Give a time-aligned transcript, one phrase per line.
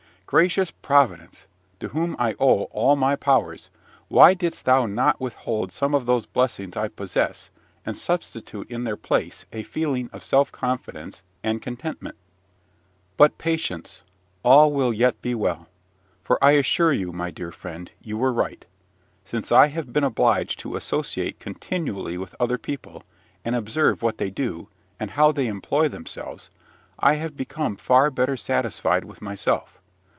[0.33, 1.45] Gracious Providence,
[1.81, 3.69] to whom I owe all my powers,
[4.07, 7.49] why didst thou not withhold some of those blessings I possess,
[7.85, 12.15] and substitute in their place a feeling of self confidence and contentment?
[13.17, 14.03] But patience!
[14.41, 15.67] all will yet be well;
[16.23, 18.65] for I assure you, my dear friend, you were right:
[19.25, 23.03] since I have been obliged to associate continually with other people,
[23.43, 26.49] and observe what they do, and how they employ themselves,
[26.99, 29.77] I have become far better satisfied with myself.